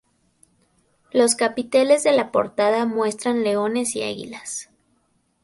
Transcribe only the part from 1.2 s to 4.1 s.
capiteles de la portada muestran leones y